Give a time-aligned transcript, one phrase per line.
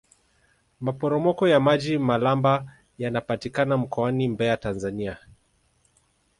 [0.81, 2.65] maporomoko ya maji malamba
[2.97, 5.17] yanapatikana mkoani mbeya tanzania